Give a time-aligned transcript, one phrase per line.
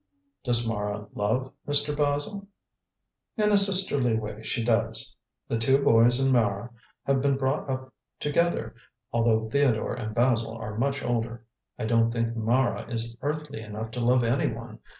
[0.43, 1.95] "Does Mara love Mr.
[1.95, 2.47] Basil?"
[3.37, 5.15] "In a sisterly way she does.
[5.47, 6.71] The two boys and Mara
[7.03, 8.73] have been brought up together,
[9.13, 11.45] although Theodore and Basil are much older.
[11.77, 14.79] I don't think Mara is earthly enough to love anyone.